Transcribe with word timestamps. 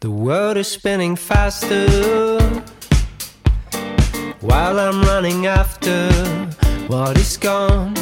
The 0.00 0.10
world 0.10 0.58
is 0.58 0.68
spinning 0.68 1.16
faster 1.16 1.88
while 4.42 4.78
I'm 4.78 5.00
running 5.00 5.46
after 5.46 6.12
what 6.86 7.16
is 7.16 7.38
gone. 7.38 7.94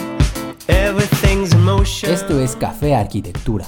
Everything's 0.69 1.53
in 1.53 1.63
motion. 1.63 2.11
Esto 2.11 2.41
es 2.41 2.57
Café 2.57 2.97
Arquitectura. 2.97 3.67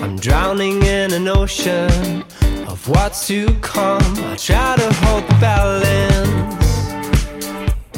I'm 0.00 0.16
drowning 0.16 0.82
in 0.84 1.12
an 1.12 1.28
ocean 1.28 2.24
of 2.66 2.88
what's 2.88 3.26
to 3.26 3.54
come. 3.60 4.00
I 4.24 4.36
try 4.36 4.76
to 4.76 4.90
hold 5.04 5.28
the 5.28 5.34
balance. 5.38 6.28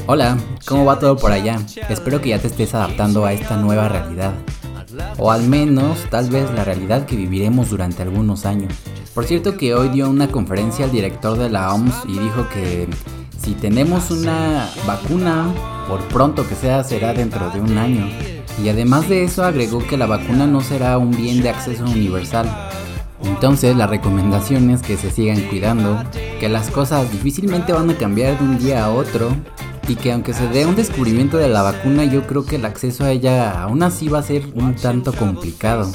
Hola, 0.09 0.39
¿cómo 0.67 0.85
va 0.85 0.99
todo 0.99 1.17
por 1.17 1.31
allá? 1.31 1.61
Espero 1.89 2.21
que 2.21 2.31
ya 2.31 2.41
te 2.41 2.49
estés 2.49 2.75
adaptando 2.75 3.25
a 3.25 3.33
esta 3.33 3.57
nueva 3.57 3.89
realidad. 3.89 4.33
O 5.19 5.31
al 5.31 5.43
menos, 5.43 5.99
tal 6.11 6.31
vez 6.31 6.51
la 6.53 6.65
realidad 6.65 7.07
que 7.07 7.17
viviremos 7.17 7.71
durante 7.71 8.03
algunos 8.03 8.47
años. 8.47 8.73
Por 9.15 9.25
cierto 9.25 9.57
que 9.57 9.75
hoy 9.75 9.89
dio 9.89 10.09
una 10.09 10.29
conferencia 10.29 10.85
al 10.85 10.93
director 10.93 11.37
de 11.37 11.51
la 11.51 11.75
OMS 11.75 12.05
y 12.07 12.19
dijo 12.19 12.49
que 12.49 12.89
si 13.43 13.53
tenemos 13.53 14.11
una 14.11 14.71
vacuna, 14.87 15.53
por 15.89 16.01
pronto 16.09 16.47
que 16.47 16.55
sea, 16.55 16.85
será 16.85 17.13
dentro 17.13 17.51
de 17.51 17.61
un 17.61 17.79
año. 17.79 18.07
Y 18.63 18.69
además 18.69 19.09
de 19.09 19.25
eso 19.25 19.45
agregó 19.45 19.79
que 19.87 19.97
la 19.97 20.07
vacuna 20.07 20.47
no 20.47 20.61
será 20.61 20.99
un 20.99 21.11
bien 21.11 21.43
de 21.43 21.51
acceso 21.51 21.85
universal. 21.85 22.49
Entonces 23.23 23.77
la 23.77 23.87
recomendación 23.87 24.71
es 24.71 24.83
que 24.83 24.97
se 24.97 25.11
sigan 25.11 25.41
cuidando, 25.49 26.03
que 26.39 26.49
las 26.49 26.71
cosas 26.71 27.11
difícilmente 27.11 27.73
van 27.73 27.91
a 27.91 27.97
cambiar 27.97 28.39
de 28.39 28.45
un 28.45 28.59
día 28.59 28.85
a 28.85 28.91
otro 28.91 29.31
y 29.91 29.97
que 29.97 30.13
aunque 30.13 30.33
se 30.33 30.47
dé 30.47 30.67
un 30.67 30.77
descubrimiento 30.77 31.37
de 31.37 31.49
la 31.49 31.63
vacuna 31.63 32.05
yo 32.05 32.25
creo 32.27 32.45
que 32.45 32.57
el 32.57 32.65
acceso 32.65 33.05
a 33.05 33.11
ella 33.11 33.63
aún 33.63 33.83
así 33.83 34.09
va 34.09 34.21
a 34.21 34.23
ser 34.23 34.47
un 34.55 34.77
tanto 34.77 35.13
complicado. 35.13 35.91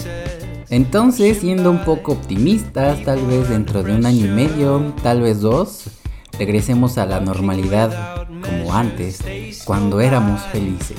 Entonces, 0.70 1.38
siendo 1.38 1.72
un 1.72 1.86
poco 1.86 2.12
optimistas, 2.12 3.02
tal 3.04 3.26
vez 3.26 3.48
dentro 3.48 3.84
de 3.84 3.96
un 3.96 4.06
año 4.06 4.26
y 4.26 4.30
medio, 4.30 4.94
tal 5.02 5.22
vez 5.22 5.40
dos, 5.40 5.86
regresemos 6.38 6.98
a 6.98 7.06
la 7.06 7.22
normalidad 7.22 8.28
como 8.42 8.74
antes, 8.74 9.20
cuando 9.64 10.02
éramos 10.02 10.42
felices. 10.52 10.98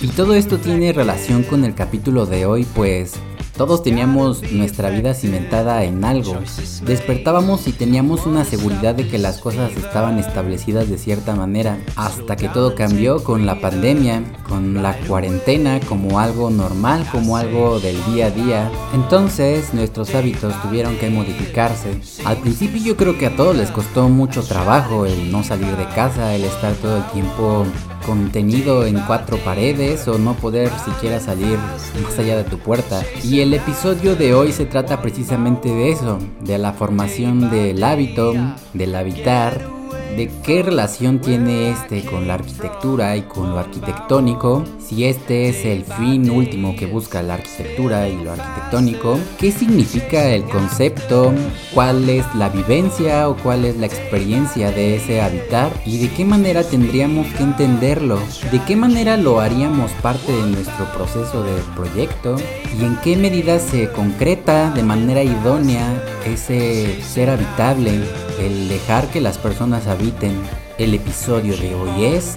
Y 0.00 0.08
todo 0.08 0.34
esto 0.34 0.58
tiene 0.58 0.92
relación 0.92 1.42
con 1.42 1.64
el 1.64 1.74
capítulo 1.74 2.24
de 2.24 2.46
hoy, 2.46 2.64
pues 2.64 3.14
todos 3.56 3.82
teníamos 3.82 4.42
nuestra 4.52 4.90
vida 4.90 5.14
cimentada 5.14 5.84
en 5.84 6.04
algo. 6.04 6.38
Despertábamos 6.84 7.68
y 7.68 7.72
teníamos 7.72 8.26
una 8.26 8.44
seguridad 8.44 8.94
de 8.94 9.08
que 9.08 9.18
las 9.18 9.38
cosas 9.38 9.72
estaban 9.76 10.18
establecidas 10.18 10.88
de 10.88 10.98
cierta 10.98 11.34
manera, 11.34 11.78
hasta 11.96 12.36
que 12.36 12.48
todo 12.48 12.74
cambió 12.74 13.22
con 13.22 13.46
la 13.46 13.60
pandemia, 13.60 14.22
con 14.48 14.82
la 14.82 14.96
cuarentena 15.06 15.80
como 15.80 16.18
algo 16.18 16.50
normal, 16.50 17.06
como 17.12 17.36
algo 17.36 17.78
del 17.80 18.02
día 18.06 18.26
a 18.26 18.30
día. 18.30 18.72
Entonces 18.94 19.74
nuestros 19.74 20.14
hábitos 20.14 20.60
tuvieron 20.62 20.96
que 20.96 21.10
modificarse. 21.10 22.00
Al 22.24 22.38
principio 22.38 22.82
yo 22.82 22.96
creo 22.96 23.18
que 23.18 23.26
a 23.26 23.36
todos 23.36 23.54
les 23.54 23.70
costó 23.70 24.08
mucho 24.08 24.42
trabajo 24.42 25.06
el 25.06 25.30
no 25.30 25.44
salir 25.44 25.76
de 25.76 25.86
casa, 25.94 26.34
el 26.34 26.44
estar 26.44 26.72
todo 26.74 26.96
el 26.96 27.04
tiempo 27.12 27.66
contenido 28.02 28.84
en 28.84 29.00
cuatro 29.06 29.38
paredes 29.38 30.06
o 30.08 30.18
no 30.18 30.34
poder 30.34 30.70
siquiera 30.84 31.20
salir 31.20 31.58
más 32.02 32.18
allá 32.18 32.36
de 32.36 32.44
tu 32.44 32.58
puerta. 32.58 33.02
Y 33.24 33.40
el 33.40 33.54
episodio 33.54 34.16
de 34.16 34.34
hoy 34.34 34.52
se 34.52 34.66
trata 34.66 35.00
precisamente 35.00 35.68
de 35.68 35.90
eso, 35.90 36.18
de 36.40 36.58
la 36.58 36.72
formación 36.72 37.50
del 37.50 37.82
hábito, 37.82 38.34
del 38.74 38.94
habitar 38.94 39.81
de 40.16 40.30
qué 40.44 40.62
relación 40.62 41.20
tiene 41.20 41.70
este 41.70 42.04
con 42.04 42.28
la 42.28 42.34
arquitectura 42.34 43.16
y 43.16 43.22
con 43.22 43.50
lo 43.50 43.58
arquitectónico, 43.58 44.64
si 44.78 45.04
este 45.04 45.48
es 45.48 45.64
el 45.64 45.84
fin 45.84 46.30
último 46.30 46.76
que 46.76 46.86
busca 46.86 47.22
la 47.22 47.34
arquitectura 47.34 48.08
y 48.08 48.22
lo 48.22 48.32
arquitectónico, 48.32 49.18
qué 49.38 49.52
significa 49.52 50.28
el 50.28 50.44
concepto, 50.44 51.32
cuál 51.74 52.08
es 52.08 52.26
la 52.34 52.48
vivencia 52.48 53.28
o 53.28 53.36
cuál 53.36 53.64
es 53.64 53.76
la 53.76 53.86
experiencia 53.86 54.70
de 54.70 54.96
ese 54.96 55.20
habitar 55.20 55.72
y 55.86 55.98
de 55.98 56.10
qué 56.14 56.24
manera 56.24 56.62
tendríamos 56.62 57.26
que 57.34 57.42
entenderlo, 57.42 58.18
de 58.50 58.62
qué 58.66 58.76
manera 58.76 59.16
lo 59.16 59.40
haríamos 59.40 59.90
parte 60.02 60.32
de 60.32 60.46
nuestro 60.46 60.84
proceso 60.92 61.42
de 61.42 61.54
proyecto 61.74 62.36
y 62.78 62.84
en 62.84 62.96
qué 63.02 63.16
medida 63.16 63.58
se 63.58 63.90
concreta 63.92 64.70
de 64.70 64.82
manera 64.82 65.22
idónea 65.22 66.02
ese 66.24 67.02
ser 67.02 67.30
habitable 67.30 68.00
el 68.38 68.68
dejar 68.68 69.08
que 69.10 69.20
las 69.20 69.38
personas 69.38 69.86
habiten. 69.86 70.40
El 70.78 70.94
episodio 70.94 71.56
de 71.56 71.74
hoy 71.74 72.04
es 72.04 72.36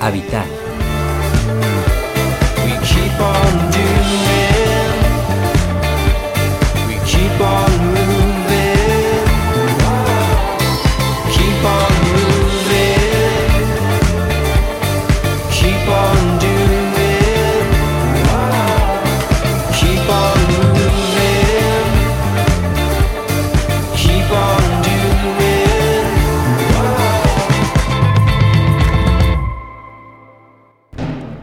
Habitar. 0.00 0.69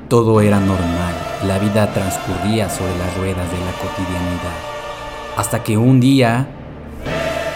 Todo 0.09 0.40
era 0.40 0.62
normal, 0.62 1.13
la 1.45 1.59
vida 1.59 1.91
transcurría 1.91 2.69
sobre 2.69 2.97
las 2.97 3.18
ruedas 3.18 3.51
de 3.51 3.59
la 3.59 3.73
cotidianidad. 3.73 4.56
Hasta 5.35 5.62
que 5.62 5.75
un 5.75 6.00
día, 6.00 6.47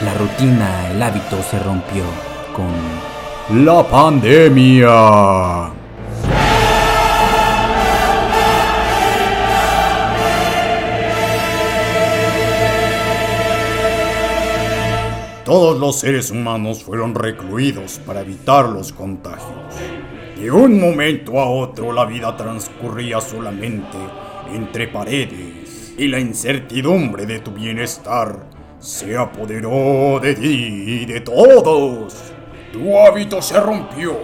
la 0.01 0.13
rutina, 0.15 0.91
el 0.91 1.01
hábito 1.01 1.41
se 1.49 1.57
rompió 1.59 2.03
con 2.53 3.63
la 3.65 3.87
pandemia. 3.87 5.71
Todos 15.45 15.79
los 15.79 15.99
seres 16.01 16.31
humanos 16.31 16.83
fueron 16.83 17.15
recluidos 17.15 18.01
para 18.05 18.19
evitar 18.19 18.65
los 18.65 18.91
contagios. 18.91 20.00
De 20.41 20.49
un 20.49 20.81
momento 20.81 21.39
a 21.39 21.47
otro 21.47 21.93
la 21.93 22.03
vida 22.03 22.35
transcurría 22.35 23.21
solamente 23.21 23.95
entre 24.51 24.87
paredes 24.87 25.93
y 25.95 26.07
la 26.07 26.19
incertidumbre 26.19 27.27
de 27.27 27.41
tu 27.41 27.51
bienestar 27.51 28.47
se 28.79 29.15
apoderó 29.15 30.19
de 30.19 30.33
ti 30.33 31.03
y 31.03 31.05
de 31.05 31.21
todos. 31.21 32.33
Tu 32.73 32.97
hábito 32.97 33.39
se 33.39 33.59
rompió 33.59 34.17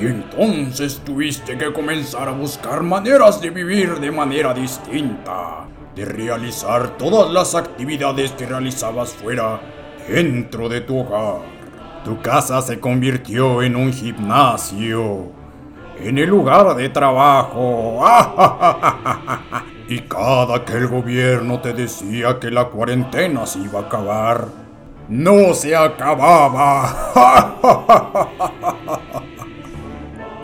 y 0.00 0.06
entonces 0.06 1.02
tuviste 1.04 1.58
que 1.58 1.70
comenzar 1.70 2.28
a 2.28 2.32
buscar 2.32 2.82
maneras 2.82 3.42
de 3.42 3.50
vivir 3.50 4.00
de 4.00 4.10
manera 4.10 4.54
distinta, 4.54 5.68
de 5.94 6.06
realizar 6.06 6.96
todas 6.96 7.30
las 7.30 7.54
actividades 7.54 8.32
que 8.32 8.46
realizabas 8.46 9.12
fuera 9.12 9.60
dentro 10.08 10.70
de 10.70 10.80
tu 10.80 11.00
hogar. 11.00 11.42
Tu 12.06 12.22
casa 12.22 12.62
se 12.62 12.80
convirtió 12.80 13.62
en 13.62 13.76
un 13.76 13.92
gimnasio 13.92 15.36
en 16.02 16.18
el 16.18 16.28
lugar 16.28 16.74
de 16.76 16.88
trabajo. 16.88 18.04
y 19.88 20.00
cada 20.00 20.64
que 20.64 20.74
el 20.74 20.88
gobierno 20.88 21.60
te 21.60 21.72
decía 21.72 22.38
que 22.38 22.50
la 22.50 22.66
cuarentena 22.66 23.46
se 23.46 23.60
iba 23.60 23.80
a 23.80 23.82
acabar, 23.82 24.48
no 25.08 25.54
se 25.54 25.74
acababa. 25.74 27.12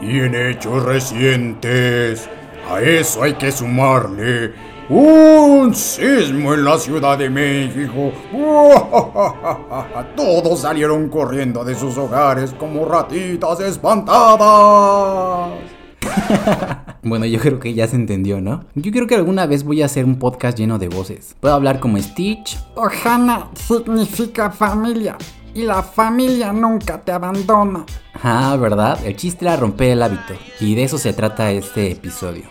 y 0.03 0.21
en 0.21 0.35
hechos 0.35 0.83
recientes, 0.83 2.29
a 2.71 2.81
eso 2.81 3.23
hay 3.23 3.35
que 3.35 3.53
sumarle 3.53 4.74
un 4.89 5.75
sismo 5.75 6.55
en 6.55 6.65
la 6.65 6.79
Ciudad 6.79 7.17
de 7.17 7.31
México. 7.31 8.13
Todos 10.17 10.61
salieron 10.61 11.09
corriendo 11.09 11.65
de 11.65 11.75
sus 11.75 11.97
hogares 11.97 12.55
como 12.59 12.85
ratitas 12.85 13.61
espantadas. 13.61 15.53
bueno, 17.03 17.25
yo 17.27 17.41
creo 17.41 17.59
que 17.59 17.73
ya 17.75 17.87
se 17.87 17.97
entendió, 17.97 18.41
¿no? 18.41 18.65
Yo 18.75 18.93
creo 18.93 19.07
que 19.07 19.15
alguna 19.15 19.47
vez 19.47 19.65
voy 19.65 19.83
a 19.83 19.87
hacer 19.87 20.05
un 20.05 20.19
podcast 20.19 20.59
lleno 20.59 20.79
de 20.79 20.89
voces. 20.89 21.35
Puedo 21.41 21.55
hablar 21.55 21.81
como 21.81 21.99
Stitch. 21.99 22.59
Ohana 22.77 23.49
significa 23.55 24.51
familia. 24.51 25.17
Y 25.55 25.63
la 25.63 25.83
familia 25.83 26.53
nunca 26.53 27.01
te 27.01 27.13
abandona. 27.13 27.87
Ah, 28.23 28.57
¿verdad? 28.61 28.99
El 29.05 29.17
chiste 29.17 29.45
era 29.45 29.57
romper 29.57 29.93
el 29.93 30.03
hábito. 30.03 30.35
Y 30.61 30.75
de 30.75 30.83
eso 30.83 30.99
se 30.99 31.13
trata 31.13 31.53
este 31.53 31.93
episodio. 31.93 32.45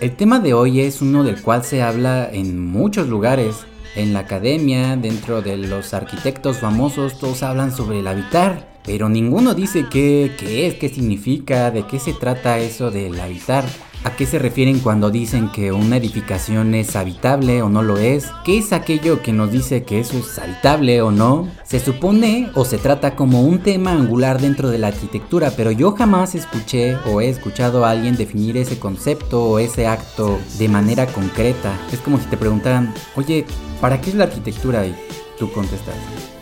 El 0.00 0.14
tema 0.14 0.38
de 0.38 0.54
hoy 0.54 0.80
es 0.80 1.02
uno 1.02 1.24
del 1.24 1.42
cual 1.42 1.64
se 1.64 1.82
habla 1.82 2.30
en 2.32 2.64
muchos 2.64 3.08
lugares. 3.08 3.56
En 3.96 4.12
la 4.12 4.20
academia, 4.20 4.96
dentro 4.96 5.42
de 5.42 5.56
los 5.56 5.92
arquitectos 5.92 6.58
famosos, 6.58 7.18
todos 7.18 7.42
hablan 7.42 7.74
sobre 7.74 7.98
el 7.98 8.06
habitar. 8.06 8.78
Pero 8.84 9.08
ninguno 9.08 9.54
dice 9.54 9.86
qué, 9.90 10.36
qué 10.38 10.68
es, 10.68 10.74
qué 10.74 10.88
significa, 10.88 11.72
de 11.72 11.84
qué 11.88 11.98
se 11.98 12.12
trata 12.12 12.60
eso 12.60 12.92
del 12.92 13.18
habitar. 13.18 13.64
¿A 14.04 14.14
qué 14.14 14.26
se 14.26 14.38
refieren 14.38 14.78
cuando 14.78 15.10
dicen 15.10 15.50
que 15.50 15.72
una 15.72 15.96
edificación 15.96 16.74
es 16.74 16.94
habitable 16.94 17.62
o 17.62 17.68
no 17.68 17.82
lo 17.82 17.98
es? 17.98 18.28
¿Qué 18.44 18.58
es 18.58 18.72
aquello 18.72 19.22
que 19.22 19.32
nos 19.32 19.50
dice 19.50 19.82
que 19.82 19.98
eso 19.98 20.18
es 20.18 20.38
habitable 20.38 21.02
o 21.02 21.10
no? 21.10 21.48
Se 21.64 21.80
supone 21.80 22.48
o 22.54 22.64
se 22.64 22.78
trata 22.78 23.16
como 23.16 23.42
un 23.42 23.58
tema 23.58 23.92
angular 23.92 24.40
dentro 24.40 24.70
de 24.70 24.78
la 24.78 24.88
arquitectura, 24.88 25.52
pero 25.56 25.72
yo 25.72 25.92
jamás 25.92 26.36
escuché 26.36 26.96
o 27.06 27.20
he 27.20 27.28
escuchado 27.28 27.84
a 27.84 27.90
alguien 27.90 28.16
definir 28.16 28.56
ese 28.56 28.78
concepto 28.78 29.42
o 29.42 29.58
ese 29.58 29.88
acto 29.88 30.38
de 30.58 30.68
manera 30.68 31.06
concreta. 31.06 31.72
Es 31.92 31.98
como 31.98 32.18
si 32.18 32.26
te 32.26 32.36
preguntaran, 32.36 32.94
oye, 33.16 33.46
¿para 33.80 34.00
qué 34.00 34.10
es 34.10 34.16
la 34.16 34.24
arquitectura? 34.24 34.86
Y 34.86 34.94
tú 35.38 35.50
contestas. 35.50 35.96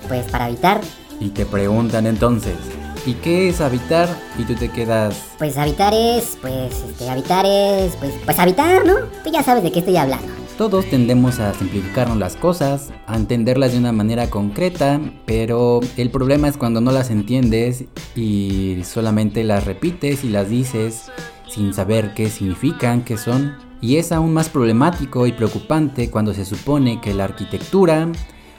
Pues 0.09 0.27
para 0.27 0.45
habitar. 0.45 0.83
Y 1.21 1.31
te 1.31 1.47
preguntan 1.47 2.07
entonces, 2.07 2.57
¿Y 3.07 3.15
qué 3.15 3.49
es 3.49 3.61
habitar? 3.61 4.09
Y 4.37 4.43
tú 4.43 4.57
te 4.57 4.69
quedas. 4.69 5.17
Pues 5.39 5.57
habitar 5.57 5.95
es, 5.95 6.37
pues, 6.41 6.83
este, 6.91 7.09
habitar 7.09 7.47
es, 7.47 7.95
pues, 7.95 8.13
pues 8.25 8.37
habitar, 8.41 8.85
¿no? 8.85 8.95
Tú 9.23 9.31
ya 9.33 9.45
sabes 9.45 9.63
de 9.63 9.71
qué 9.71 9.79
estoy 9.79 9.97
hablando. 9.97 10.27
Todos 10.59 10.91
tendemos 10.91 11.39
a 11.39 11.55
simplificarnos 11.55 12.17
las 12.17 12.35
cosas, 12.35 12.91
a 13.07 13.15
entenderlas 13.15 13.73
de 13.73 13.79
una 13.79 13.93
manera 13.93 14.29
concreta, 14.29 15.01
pero 15.25 15.81
el 15.97 16.11
problema 16.11 16.49
es 16.49 16.57
cuando 16.57 16.81
no 16.81 16.91
las 16.91 17.11
entiendes 17.11 17.85
y 18.17 18.81
solamente 18.83 19.45
las 19.45 19.65
repites 19.67 20.25
y 20.25 20.29
las 20.31 20.51
dices 20.51 21.13
sin 21.49 21.75
saber 21.75 22.13
qué 22.15 22.29
significan, 22.29 23.05
qué 23.05 23.19
son. 23.19 23.55
Y 23.81 23.99
es 23.99 24.11
aún 24.11 24.33
más 24.33 24.49
problemático 24.49 25.29
y 25.29 25.33
preocupante 25.33 26.11
cuando 26.11 26.35
se 26.35 26.45
supone 26.45 27.01
que 27.01 27.15
la 27.15 27.25
arquitectura 27.25 28.09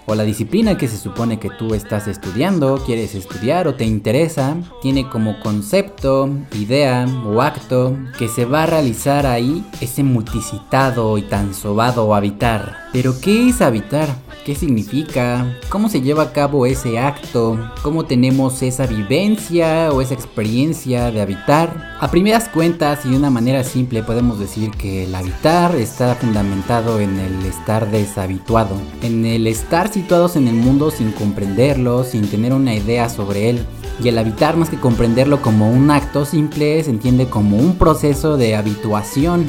o 0.08 0.16
la 0.16 0.24
disciplina 0.24 0.78
que 0.78 0.88
se 0.88 0.98
supone 0.98 1.38
que 1.38 1.50
tú 1.50 1.74
estás 1.74 2.08
estudiando, 2.08 2.82
quieres 2.86 3.14
estudiar 3.14 3.68
o 3.68 3.76
te 3.76 3.84
interesa, 3.84 4.56
tiene 4.82 5.10
como 5.10 5.40
concepto, 5.42 6.30
idea 6.54 7.06
o 7.26 7.42
acto 7.42 7.96
que 8.18 8.30
se 8.30 8.46
va 8.46 8.64
a 8.64 8.68
realizar 8.68 9.26
ahí 9.26 9.66
ese 9.82 10.04
multicitado 10.04 11.18
y 11.18 11.24
tan 11.24 11.54
sobado 11.54 12.16
habitar. 12.16 12.87
Pero 12.98 13.14
¿qué 13.22 13.50
es 13.50 13.62
habitar? 13.62 14.10
¿Qué 14.44 14.56
significa? 14.56 15.60
¿Cómo 15.70 15.88
se 15.88 16.02
lleva 16.02 16.24
a 16.24 16.34
cabo 16.34 16.66
ese 16.66 16.98
acto? 16.98 17.60
¿Cómo 17.84 18.06
tenemos 18.06 18.64
esa 18.64 18.88
vivencia 18.88 19.92
o 19.94 20.02
esa 20.02 20.16
experiencia 20.16 21.12
de 21.12 21.22
habitar? 21.22 21.96
A 22.00 22.10
primeras 22.10 22.50
cuentas 22.50 23.06
y 23.06 23.10
de 23.10 23.18
una 23.18 23.30
manera 23.30 23.64
simple 23.64 24.02
podemos 24.02 24.40
decir 24.40 24.72
que 24.72 25.04
el 25.04 25.14
habitar 25.14 25.76
está 25.76 26.16
fundamentado 26.16 27.00
en 27.00 27.20
el 27.20 27.46
estar 27.46 27.92
deshabituado, 27.92 28.76
en 29.04 29.28
el 29.28 29.46
estar 29.46 29.94
situados 29.94 30.36
en 30.36 30.48
el 30.48 30.56
mundo 30.56 30.90
sin 30.90 31.12
comprenderlo, 31.12 32.04
sin 32.04 32.28
tener 32.28 32.52
una 32.52 32.74
idea 32.74 33.10
sobre 33.10 33.52
él. 33.52 33.64
Y 34.04 34.08
el 34.08 34.18
habitar 34.18 34.58
más 34.58 34.72
que 34.72 34.80
comprenderlo 34.80 35.44
como 35.44 35.70
un 35.70 35.92
acto 35.92 36.26
simple 36.26 36.84
se 36.84 36.90
entiende 36.90 37.30
como 37.30 37.58
un 37.58 37.78
proceso 37.78 38.38
de 38.38 38.56
habituación 38.56 39.46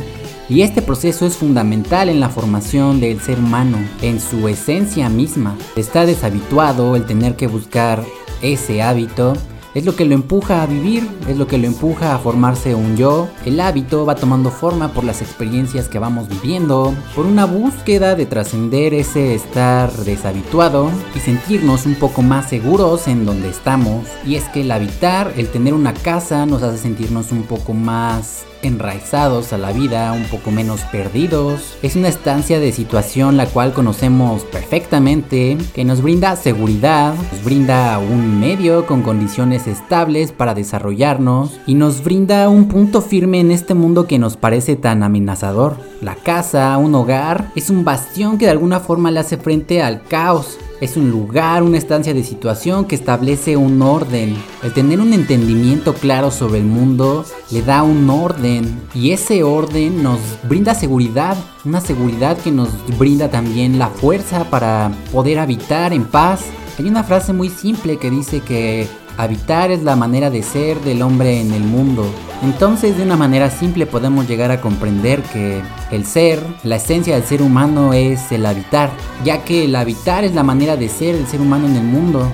y 0.48 0.62
este 0.62 0.82
proceso 0.82 1.26
es 1.26 1.36
fundamental 1.36 2.08
en 2.08 2.20
la 2.20 2.28
formación 2.28 3.00
del 3.00 3.20
ser 3.20 3.38
humano, 3.38 3.78
en 4.02 4.20
su 4.20 4.48
esencia 4.48 5.08
misma. 5.08 5.56
Está 5.76 6.06
deshabituado 6.06 6.96
el 6.96 7.06
tener 7.06 7.36
que 7.36 7.46
buscar 7.46 8.04
ese 8.40 8.82
hábito 8.82 9.34
es 9.74 9.84
lo 9.84 9.94
que 9.94 10.06
lo 10.06 10.14
empuja 10.14 10.62
a 10.62 10.66
vivir, 10.66 11.08
es 11.28 11.36
lo 11.36 11.46
que 11.46 11.58
lo 11.58 11.66
empuja 11.66 12.14
a 12.14 12.18
formarse 12.18 12.74
un 12.74 12.96
yo. 12.96 13.28
El 13.44 13.60
hábito 13.60 14.06
va 14.06 14.16
tomando 14.16 14.50
forma 14.50 14.92
por 14.92 15.04
las 15.04 15.20
experiencias 15.20 15.88
que 15.88 15.98
vamos 15.98 16.28
viviendo, 16.28 16.94
por 17.14 17.26
una 17.26 17.44
búsqueda 17.44 18.14
de 18.14 18.26
trascender 18.26 18.94
ese 18.94 19.34
estar 19.34 19.92
deshabituado 19.92 20.90
y 21.14 21.20
sentirnos 21.20 21.86
un 21.86 21.94
poco 21.96 22.22
más 22.22 22.48
seguros 22.48 23.08
en 23.08 23.26
donde 23.26 23.50
estamos. 23.50 24.06
Y 24.26 24.36
es 24.36 24.48
que 24.48 24.62
el 24.62 24.70
habitar, 24.72 25.32
el 25.36 25.48
tener 25.48 25.74
una 25.74 25.94
casa, 25.94 26.46
nos 26.46 26.62
hace 26.62 26.78
sentirnos 26.78 27.30
un 27.30 27.42
poco 27.42 27.74
más 27.74 28.46
enraizados 28.62 29.52
a 29.52 29.58
la 29.58 29.72
vida, 29.72 30.12
un 30.12 30.24
poco 30.24 30.50
menos 30.50 30.80
perdidos. 30.92 31.76
Es 31.82 31.96
una 31.96 32.08
estancia 32.08 32.60
de 32.60 32.72
situación 32.72 33.36
la 33.36 33.46
cual 33.46 33.72
conocemos 33.72 34.42
perfectamente, 34.44 35.56
que 35.74 35.84
nos 35.84 36.02
brinda 36.02 36.36
seguridad, 36.36 37.14
nos 37.32 37.44
brinda 37.44 37.98
un 37.98 38.40
medio 38.40 38.86
con 38.86 39.02
condiciones 39.02 39.66
estables 39.66 40.32
para 40.32 40.54
desarrollarnos 40.54 41.58
y 41.66 41.74
nos 41.74 42.02
brinda 42.02 42.48
un 42.48 42.68
punto 42.68 43.02
firme 43.02 43.40
en 43.40 43.50
este 43.50 43.74
mundo 43.74 44.06
que 44.06 44.18
nos 44.18 44.36
parece 44.36 44.76
tan 44.76 45.02
amenazador. 45.02 45.76
La 46.00 46.14
casa, 46.14 46.76
un 46.78 46.94
hogar, 46.94 47.50
es 47.56 47.70
un 47.70 47.84
bastión 47.84 48.38
que 48.38 48.46
de 48.46 48.52
alguna 48.52 48.80
forma 48.80 49.10
le 49.10 49.20
hace 49.20 49.36
frente 49.36 49.82
al 49.82 50.02
caos, 50.02 50.58
es 50.80 50.96
un 50.96 51.10
lugar, 51.10 51.62
una 51.62 51.78
estancia 51.78 52.14
de 52.14 52.22
situación 52.22 52.84
que 52.84 52.94
establece 52.94 53.56
un 53.56 53.80
orden. 53.82 54.36
El 54.62 54.72
tener 54.72 55.00
un 55.00 55.12
entendimiento 55.12 55.94
claro 55.94 56.30
sobre 56.30 56.58
el 56.58 56.66
mundo 56.66 57.24
le 57.50 57.62
da 57.62 57.82
un 57.82 58.08
orden 58.08 58.80
y 58.94 59.10
ese 59.10 59.42
orden 59.42 60.02
nos 60.02 60.20
brinda 60.48 60.74
seguridad, 60.74 61.36
una 61.64 61.80
seguridad 61.80 62.36
que 62.38 62.52
nos 62.52 62.68
brinda 62.98 63.28
también 63.28 63.78
la 63.78 63.88
fuerza 63.88 64.44
para 64.50 64.92
poder 65.12 65.38
habitar 65.38 65.92
en 65.92 66.04
paz. 66.04 66.44
Hay 66.78 66.86
una 66.86 67.02
frase 67.02 67.32
muy 67.32 67.48
simple 67.48 67.96
que 67.96 68.10
dice 68.10 68.40
que 68.40 68.86
Habitar 69.18 69.72
es 69.72 69.82
la 69.82 69.96
manera 69.96 70.30
de 70.30 70.44
ser 70.44 70.80
del 70.82 71.02
hombre 71.02 71.40
en 71.40 71.52
el 71.52 71.64
mundo. 71.64 72.06
Entonces 72.44 72.96
de 72.96 73.02
una 73.02 73.16
manera 73.16 73.50
simple 73.50 73.84
podemos 73.84 74.28
llegar 74.28 74.52
a 74.52 74.60
comprender 74.60 75.22
que 75.22 75.60
el 75.90 76.06
ser, 76.06 76.40
la 76.62 76.76
esencia 76.76 77.16
del 77.16 77.24
ser 77.24 77.42
humano 77.42 77.92
es 77.92 78.30
el 78.30 78.46
habitar, 78.46 78.90
ya 79.24 79.42
que 79.42 79.64
el 79.64 79.74
habitar 79.74 80.22
es 80.22 80.36
la 80.36 80.44
manera 80.44 80.76
de 80.76 80.88
ser 80.88 81.16
del 81.16 81.26
ser 81.26 81.40
humano 81.40 81.66
en 81.66 81.74
el 81.74 81.82
mundo. 81.82 82.30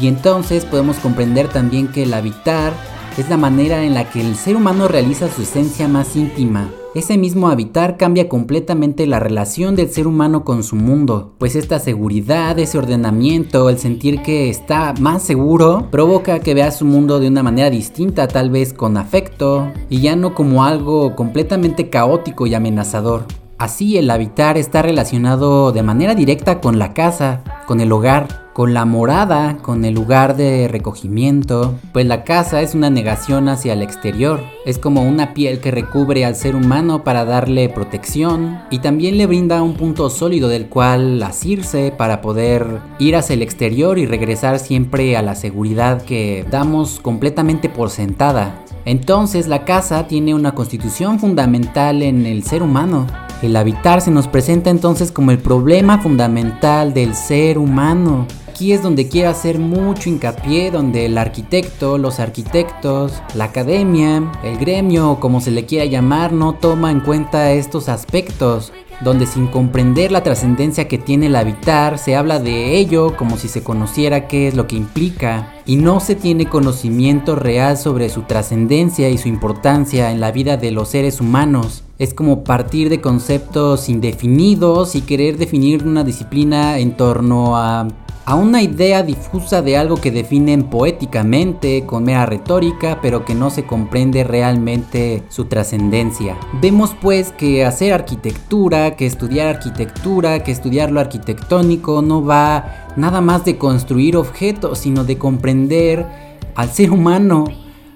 Y 0.00 0.08
entonces 0.08 0.64
podemos 0.64 0.96
comprender 0.96 1.46
también 1.46 1.86
que 1.86 2.02
el 2.02 2.12
habitar 2.12 2.72
es 3.16 3.28
la 3.28 3.36
manera 3.36 3.84
en 3.84 3.94
la 3.94 4.10
que 4.10 4.20
el 4.20 4.34
ser 4.34 4.56
humano 4.56 4.88
realiza 4.88 5.28
su 5.32 5.42
esencia 5.42 5.86
más 5.86 6.16
íntima, 6.16 6.68
ese 6.94 7.18
mismo 7.18 7.48
habitar 7.48 7.96
cambia 7.96 8.28
completamente 8.28 9.06
la 9.06 9.18
relación 9.18 9.74
del 9.74 9.90
ser 9.90 10.06
humano 10.06 10.44
con 10.44 10.62
su 10.62 10.76
mundo, 10.76 11.34
pues 11.38 11.56
esta 11.56 11.80
seguridad, 11.80 12.58
ese 12.58 12.78
ordenamiento, 12.78 13.68
el 13.68 13.78
sentir 13.78 14.22
que 14.22 14.48
está 14.48 14.94
más 15.00 15.22
seguro, 15.22 15.88
provoca 15.90 16.38
que 16.38 16.54
vea 16.54 16.70
su 16.70 16.84
mundo 16.84 17.18
de 17.18 17.28
una 17.28 17.42
manera 17.42 17.68
distinta, 17.68 18.28
tal 18.28 18.50
vez 18.50 18.72
con 18.72 18.96
afecto, 18.96 19.72
y 19.88 20.00
ya 20.00 20.14
no 20.14 20.34
como 20.34 20.64
algo 20.64 21.16
completamente 21.16 21.90
caótico 21.90 22.46
y 22.46 22.54
amenazador. 22.54 23.24
Así 23.58 23.96
el 23.98 24.10
habitar 24.10 24.58
está 24.58 24.82
relacionado 24.82 25.72
de 25.72 25.82
manera 25.82 26.14
directa 26.14 26.60
con 26.60 26.78
la 26.78 26.92
casa, 26.92 27.42
con 27.66 27.80
el 27.80 27.90
hogar, 27.92 28.43
con 28.54 28.72
la 28.72 28.84
morada, 28.84 29.58
con 29.58 29.84
el 29.84 29.94
lugar 29.94 30.36
de 30.36 30.68
recogimiento, 30.68 31.74
pues 31.92 32.06
la 32.06 32.22
casa 32.22 32.62
es 32.62 32.76
una 32.76 32.88
negación 32.88 33.48
hacia 33.48 33.72
el 33.72 33.82
exterior, 33.82 34.40
es 34.64 34.78
como 34.78 35.02
una 35.02 35.34
piel 35.34 35.58
que 35.58 35.72
recubre 35.72 36.24
al 36.24 36.36
ser 36.36 36.54
humano 36.54 37.02
para 37.02 37.24
darle 37.24 37.68
protección 37.68 38.60
y 38.70 38.78
también 38.78 39.18
le 39.18 39.26
brinda 39.26 39.60
un 39.60 39.74
punto 39.74 40.08
sólido 40.08 40.48
del 40.48 40.68
cual 40.68 41.20
asirse 41.24 41.92
para 41.98 42.22
poder 42.22 42.78
ir 43.00 43.16
hacia 43.16 43.34
el 43.34 43.42
exterior 43.42 43.98
y 43.98 44.06
regresar 44.06 44.60
siempre 44.60 45.16
a 45.16 45.22
la 45.22 45.34
seguridad 45.34 46.02
que 46.02 46.46
damos 46.48 47.00
completamente 47.00 47.68
por 47.68 47.90
sentada. 47.90 48.64
Entonces 48.84 49.48
la 49.48 49.64
casa 49.64 50.06
tiene 50.06 50.32
una 50.32 50.54
constitución 50.54 51.18
fundamental 51.18 52.02
en 52.02 52.24
el 52.24 52.44
ser 52.44 52.62
humano. 52.62 53.08
El 53.42 53.56
habitar 53.56 54.00
se 54.00 54.12
nos 54.12 54.28
presenta 54.28 54.70
entonces 54.70 55.10
como 55.10 55.32
el 55.32 55.38
problema 55.38 55.98
fundamental 55.98 56.94
del 56.94 57.16
ser 57.16 57.58
humano 57.58 58.26
aquí 58.54 58.72
es 58.72 58.84
donde 58.84 59.08
quiero 59.08 59.30
hacer 59.30 59.58
mucho 59.58 60.08
hincapié, 60.08 60.70
donde 60.70 61.06
el 61.06 61.18
arquitecto, 61.18 61.98
los 61.98 62.20
arquitectos, 62.20 63.20
la 63.34 63.46
academia, 63.46 64.30
el 64.44 64.58
gremio, 64.58 65.18
como 65.18 65.40
se 65.40 65.50
le 65.50 65.66
quiera 65.66 65.86
llamar, 65.86 66.32
no 66.32 66.54
toma 66.54 66.92
en 66.92 67.00
cuenta 67.00 67.50
estos 67.50 67.88
aspectos 67.88 68.72
donde 69.00 69.26
sin 69.26 69.46
comprender 69.46 70.12
la 70.12 70.22
trascendencia 70.22 70.88
que 70.88 70.98
tiene 70.98 71.26
el 71.26 71.36
habitar, 71.36 71.98
se 71.98 72.16
habla 72.16 72.38
de 72.38 72.76
ello 72.76 73.16
como 73.16 73.36
si 73.36 73.48
se 73.48 73.62
conociera 73.62 74.28
qué 74.28 74.48
es 74.48 74.54
lo 74.54 74.66
que 74.66 74.76
implica, 74.76 75.52
y 75.66 75.76
no 75.76 76.00
se 76.00 76.14
tiene 76.14 76.46
conocimiento 76.46 77.36
real 77.36 77.76
sobre 77.78 78.08
su 78.08 78.22
trascendencia 78.22 79.08
y 79.08 79.18
su 79.18 79.28
importancia 79.28 80.10
en 80.10 80.20
la 80.20 80.30
vida 80.30 80.56
de 80.56 80.70
los 80.70 80.88
seres 80.88 81.20
humanos. 81.20 81.84
Es 81.98 82.12
como 82.12 82.44
partir 82.44 82.88
de 82.88 83.00
conceptos 83.00 83.88
indefinidos 83.88 84.94
y 84.94 85.02
querer 85.02 85.38
definir 85.38 85.84
una 85.84 86.04
disciplina 86.04 86.78
en 86.78 86.96
torno 86.96 87.56
a 87.56 87.88
a 88.26 88.34
una 88.34 88.62
idea 88.62 89.02
difusa 89.02 89.60
de 89.62 89.76
algo 89.76 89.96
que 89.96 90.10
definen 90.10 90.64
poéticamente, 90.64 91.84
con 91.84 92.04
mera 92.04 92.26
retórica, 92.26 93.00
pero 93.02 93.24
que 93.24 93.34
no 93.34 93.50
se 93.50 93.66
comprende 93.66 94.24
realmente 94.24 95.22
su 95.28 95.44
trascendencia. 95.44 96.38
Vemos 96.60 96.94
pues 97.00 97.32
que 97.32 97.64
hacer 97.64 97.92
arquitectura, 97.92 98.83
que 98.92 99.06
estudiar 99.06 99.48
arquitectura, 99.48 100.42
que 100.44 100.52
estudiar 100.52 100.90
lo 100.90 101.00
arquitectónico 101.00 102.02
no 102.02 102.24
va 102.24 102.92
nada 102.96 103.20
más 103.20 103.44
de 103.44 103.58
construir 103.58 104.16
objetos, 104.16 104.78
sino 104.78 105.04
de 105.04 105.18
comprender 105.18 106.06
al 106.54 106.70
ser 106.70 106.92
humano, 106.92 107.44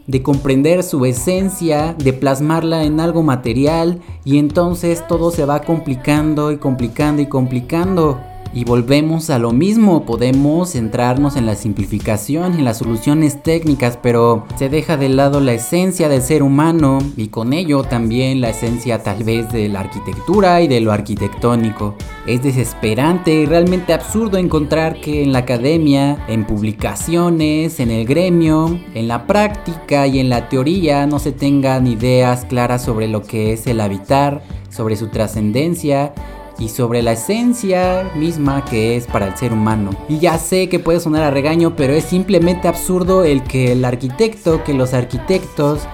de 0.07 0.23
comprender 0.23 0.83
su 0.83 1.05
esencia, 1.05 1.95
de 1.97 2.13
plasmarla 2.13 2.85
en 2.85 2.99
algo 2.99 3.23
material 3.23 4.01
y 4.25 4.39
entonces 4.39 5.07
todo 5.07 5.31
se 5.31 5.45
va 5.45 5.61
complicando 5.61 6.51
y 6.51 6.57
complicando 6.57 7.23
y 7.23 7.27
complicando 7.27 8.19
Y 8.55 8.65
volvemos 8.65 9.31
a 9.31 9.39
lo 9.39 9.53
mismo, 9.53 10.05
podemos 10.05 10.73
centrarnos 10.73 11.37
en 11.37 11.47
la 11.47 11.55
simplificación, 11.55 12.55
en 12.55 12.65
las 12.65 12.79
soluciones 12.79 13.43
técnicas, 13.43 13.99
pero 14.03 14.47
se 14.57 14.69
deja 14.69 14.97
de 14.97 15.11
lado 15.11 15.41
la 15.41 15.53
esencia 15.53 16.09
del 16.09 16.23
ser 16.23 16.43
humano 16.43 16.99
y 17.17 17.29
con 17.29 17.53
ello 17.53 17.83
también 17.83 18.41
la 18.41 18.51
esencia 18.51 19.03
tal 19.03 19.23
vez 19.23 19.53
de 19.53 19.69
la 19.69 19.81
arquitectura 19.81 20.63
y 20.63 20.69
de 20.69 20.81
lo 20.81 20.93
arquitectónico. 20.93 21.95
Es 22.27 22.43
desesperante 22.43 23.33
y 23.33 23.47
realmente 23.47 23.93
absurdo 23.93 24.39
encontrar 24.39 25.01
que 25.01 25.23
en 25.23 25.33
la 25.33 25.41
academia, 25.41 26.25
en 26.29 26.47
publicaciones, 26.47 27.81
en 27.81 27.91
el 27.91 28.07
gremio, 28.07 28.81
en 28.95 29.09
la 29.09 29.27
práctica 29.27 30.07
y 30.07 30.21
en 30.21 30.31
la 30.31 30.49
teoría 30.49 31.07
no 31.07 31.19
se 31.19 31.33
tengan 31.33 31.87
ideas 31.87 32.47
claras 32.47 32.83
sobre 32.83 33.09
lo 33.09 33.23
que 33.23 33.53
es 33.53 33.67
el 33.67 33.81
habitar, 33.81 34.43
sobre 34.71 34.97
su 34.97 35.09
trascendencia 35.09 36.13
y 36.59 36.69
sobre 36.69 37.03
la 37.03 37.13
esencia 37.13 38.11
misma 38.17 38.65
que 38.65 38.97
es 38.97 39.07
para 39.07 39.29
el 39.29 39.37
ser 39.37 39.53
humano. 39.53 39.91
Y 40.09 40.19
ya 40.19 40.39
sé 40.39 40.69
que 40.69 40.79
puede 40.79 41.01
sonar 41.01 41.23
a 41.23 41.31
regaño, 41.31 41.77
pero 41.77 41.93
es 41.93 42.05
simplemente 42.05 42.69
absurdo 42.69 43.25
el 43.25 43.43
que 43.43 43.73
el 43.73 43.85
arquitecto, 43.85 44.65
que 44.65 44.75
los 44.75 44.95
arquitectos 44.95 45.87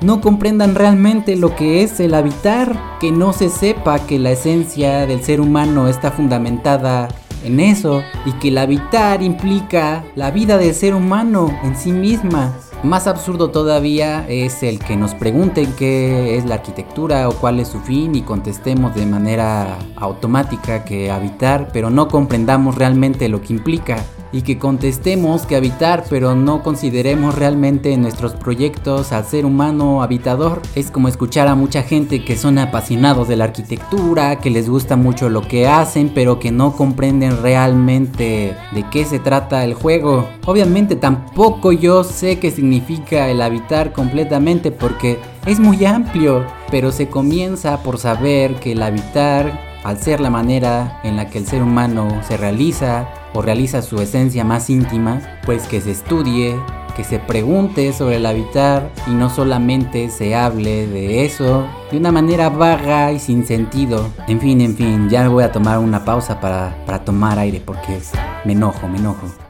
no 0.00 0.20
comprendan 0.20 0.74
realmente 0.74 1.36
lo 1.36 1.54
que 1.54 1.82
es 1.82 2.00
el 2.00 2.14
habitar, 2.14 2.98
que 3.00 3.12
no 3.12 3.32
se 3.32 3.48
sepa 3.48 4.00
que 4.00 4.18
la 4.18 4.32
esencia 4.32 5.06
del 5.06 5.22
ser 5.22 5.40
humano 5.40 5.88
está 5.88 6.10
fundamentada 6.10 7.08
en 7.44 7.60
eso 7.60 8.02
y 8.24 8.32
que 8.32 8.48
el 8.48 8.58
habitar 8.58 9.22
implica 9.22 10.04
la 10.14 10.30
vida 10.30 10.58
del 10.58 10.74
ser 10.74 10.94
humano 10.94 11.56
en 11.62 11.76
sí 11.76 11.92
misma. 11.92 12.52
Más 12.82 13.06
absurdo 13.06 13.50
todavía 13.50 14.26
es 14.28 14.64
el 14.64 14.80
que 14.80 14.96
nos 14.96 15.14
pregunten 15.14 15.72
qué 15.74 16.36
es 16.36 16.44
la 16.44 16.56
arquitectura 16.56 17.28
o 17.28 17.32
cuál 17.32 17.60
es 17.60 17.68
su 17.68 17.78
fin 17.78 18.16
y 18.16 18.22
contestemos 18.22 18.92
de 18.96 19.06
manera 19.06 19.78
automática 19.94 20.84
que 20.84 21.08
habitar, 21.08 21.68
pero 21.72 21.90
no 21.90 22.08
comprendamos 22.08 22.74
realmente 22.74 23.28
lo 23.28 23.40
que 23.40 23.52
implica 23.52 23.98
y 24.32 24.42
que 24.42 24.58
contestemos 24.58 25.46
que 25.46 25.56
habitar 25.56 26.04
pero 26.08 26.34
no 26.34 26.62
consideremos 26.62 27.34
realmente 27.34 27.92
en 27.92 28.02
nuestros 28.02 28.32
proyectos 28.32 29.12
al 29.12 29.24
ser 29.24 29.44
humano 29.44 30.02
habitador. 30.02 30.62
Es 30.74 30.90
como 30.90 31.08
escuchar 31.08 31.48
a 31.48 31.54
mucha 31.54 31.82
gente 31.82 32.24
que 32.24 32.36
son 32.36 32.58
apasionados 32.58 33.28
de 33.28 33.36
la 33.36 33.44
arquitectura, 33.44 34.36
que 34.36 34.50
les 34.50 34.68
gusta 34.68 34.96
mucho 34.96 35.28
lo 35.28 35.42
que 35.42 35.66
hacen 35.66 36.10
pero 36.14 36.38
que 36.38 36.50
no 36.50 36.76
comprenden 36.76 37.42
realmente 37.42 38.56
de 38.72 38.84
qué 38.90 39.04
se 39.04 39.18
trata 39.18 39.64
el 39.64 39.74
juego. 39.74 40.28
Obviamente 40.46 40.96
tampoco 40.96 41.72
yo 41.72 42.04
sé 42.04 42.38
qué 42.38 42.50
significa 42.50 43.28
el 43.28 43.42
habitar 43.42 43.92
completamente 43.92 44.70
porque 44.70 45.18
es 45.46 45.58
muy 45.58 45.84
amplio, 45.84 46.44
pero 46.70 46.92
se 46.92 47.08
comienza 47.08 47.82
por 47.82 47.98
saber 47.98 48.54
que 48.56 48.72
el 48.72 48.82
habitar 48.82 49.71
al 49.84 49.98
ser 49.98 50.20
la 50.20 50.30
manera 50.30 51.00
en 51.02 51.16
la 51.16 51.28
que 51.28 51.38
el 51.38 51.46
ser 51.46 51.62
humano 51.62 52.08
se 52.26 52.36
realiza 52.36 53.08
o 53.34 53.42
realiza 53.42 53.82
su 53.82 54.00
esencia 54.00 54.44
más 54.44 54.70
íntima, 54.70 55.20
pues 55.44 55.66
que 55.66 55.80
se 55.80 55.90
estudie, 55.90 56.56
que 56.96 57.04
se 57.04 57.18
pregunte 57.18 57.92
sobre 57.92 58.16
el 58.16 58.26
habitar 58.26 58.90
y 59.06 59.10
no 59.10 59.30
solamente 59.30 60.10
se 60.10 60.34
hable 60.34 60.86
de 60.86 61.24
eso 61.24 61.66
de 61.90 61.96
una 61.96 62.12
manera 62.12 62.50
vaga 62.50 63.12
y 63.12 63.18
sin 63.18 63.46
sentido. 63.46 64.10
En 64.28 64.40
fin, 64.40 64.60
en 64.60 64.76
fin, 64.76 65.08
ya 65.08 65.28
voy 65.28 65.44
a 65.44 65.52
tomar 65.52 65.78
una 65.78 66.04
pausa 66.04 66.40
para, 66.40 66.76
para 66.86 67.04
tomar 67.04 67.38
aire 67.38 67.62
porque 67.64 67.98
me 68.44 68.52
enojo, 68.52 68.88
me 68.88 68.98
enojo. 68.98 69.41